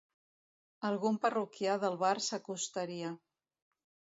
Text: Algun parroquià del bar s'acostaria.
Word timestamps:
Algun 0.87 1.19
parroquià 1.27 1.75
del 1.83 1.99
bar 2.05 2.15
s'acostaria. 2.29 3.13